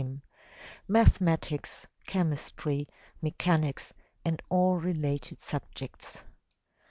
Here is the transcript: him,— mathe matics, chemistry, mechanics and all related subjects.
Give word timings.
him,— 0.01 0.23
mathe 0.89 1.19
matics, 1.19 1.85
chemistry, 2.07 2.87
mechanics 3.21 3.93
and 4.25 4.41
all 4.49 4.77
related 4.77 5.39
subjects. 5.39 6.23